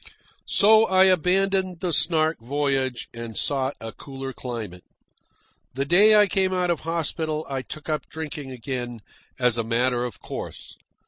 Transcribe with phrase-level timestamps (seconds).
[0.49, 4.83] So I abandoned the Snark voyage and sought a cooler climate.
[5.75, 9.01] The day I came out of hospital I took up drinking again
[9.37, 10.75] as a matter of course.